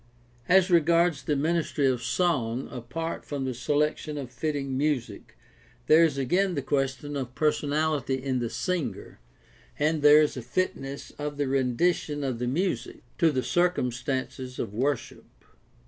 [0.49, 5.37] As regards the ministry of song, apart from the selection of fitting music
[5.85, 9.19] there is again the question of personality in the singer,
[9.77, 13.91] and there is a fitness of the rendition of the music to the circum 6i8
[13.91, 15.45] GUIDE TO STUDY OF CHRISTIAN RELIGION stances of worship.